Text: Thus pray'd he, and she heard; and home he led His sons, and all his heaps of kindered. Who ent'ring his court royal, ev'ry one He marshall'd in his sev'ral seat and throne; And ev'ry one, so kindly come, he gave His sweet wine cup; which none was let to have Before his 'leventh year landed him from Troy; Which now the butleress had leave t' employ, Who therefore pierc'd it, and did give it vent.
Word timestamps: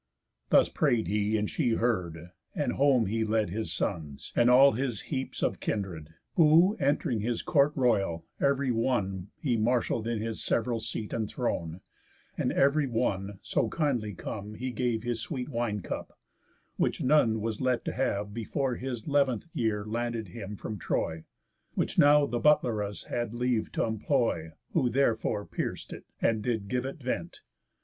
Thus 0.49 0.67
pray'd 0.67 1.05
he, 1.07 1.37
and 1.37 1.47
she 1.47 1.73
heard; 1.75 2.31
and 2.55 2.73
home 2.73 3.05
he 3.05 3.23
led 3.23 3.51
His 3.51 3.71
sons, 3.71 4.33
and 4.35 4.49
all 4.49 4.71
his 4.71 5.01
heaps 5.13 5.43
of 5.43 5.59
kindered. 5.59 6.15
Who 6.37 6.75
ent'ring 6.79 7.19
his 7.19 7.43
court 7.43 7.71
royal, 7.75 8.25
ev'ry 8.41 8.71
one 8.71 9.27
He 9.37 9.57
marshall'd 9.57 10.07
in 10.07 10.19
his 10.19 10.43
sev'ral 10.43 10.79
seat 10.79 11.13
and 11.13 11.29
throne; 11.29 11.81
And 12.35 12.51
ev'ry 12.51 12.87
one, 12.87 13.37
so 13.43 13.69
kindly 13.69 14.15
come, 14.15 14.55
he 14.55 14.71
gave 14.71 15.03
His 15.03 15.21
sweet 15.21 15.49
wine 15.49 15.81
cup; 15.83 16.17
which 16.77 17.03
none 17.03 17.39
was 17.39 17.61
let 17.61 17.85
to 17.85 17.91
have 17.93 18.33
Before 18.33 18.77
his 18.77 19.07
'leventh 19.07 19.49
year 19.53 19.85
landed 19.85 20.29
him 20.29 20.55
from 20.55 20.79
Troy; 20.79 21.25
Which 21.75 21.99
now 21.99 22.25
the 22.25 22.39
butleress 22.39 23.03
had 23.03 23.35
leave 23.35 23.71
t' 23.71 23.83
employ, 23.83 24.53
Who 24.73 24.89
therefore 24.89 25.45
pierc'd 25.45 25.93
it, 25.93 26.05
and 26.19 26.41
did 26.41 26.69
give 26.69 26.85
it 26.87 27.03
vent. 27.03 27.41